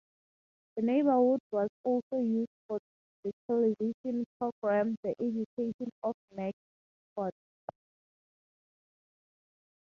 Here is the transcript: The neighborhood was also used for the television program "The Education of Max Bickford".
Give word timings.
The 0.77 0.81
neighborhood 0.81 1.41
was 1.51 1.69
also 1.83 2.17
used 2.23 2.49
for 2.67 2.79
the 3.23 3.31
television 3.45 4.25
program 4.39 4.95
"The 5.03 5.11
Education 5.19 5.91
of 6.01 6.15
Max 6.35 6.57
Bickford". 7.15 7.33